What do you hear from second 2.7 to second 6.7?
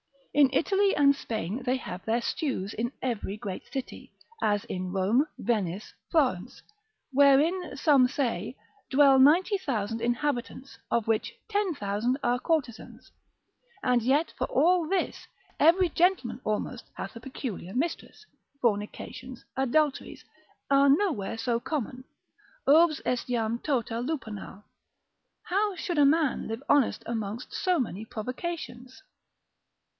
in every great city, as in Rome, Venice, Florence,